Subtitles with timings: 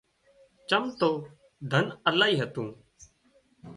[0.69, 1.09] چم تو
[1.71, 2.67] ڌن الاهي هتون